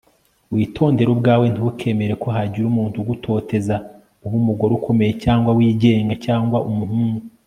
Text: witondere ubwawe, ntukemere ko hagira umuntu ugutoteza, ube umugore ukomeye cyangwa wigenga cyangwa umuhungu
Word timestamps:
witondere 0.55 1.09
ubwawe, 1.15 1.45
ntukemere 1.53 2.13
ko 2.21 2.27
hagira 2.35 2.65
umuntu 2.71 2.95
ugutoteza, 2.99 3.75
ube 4.25 4.35
umugore 4.41 4.71
ukomeye 4.79 5.11
cyangwa 5.23 5.49
wigenga 5.57 6.13
cyangwa 6.25 6.57
umuhungu 6.69 7.21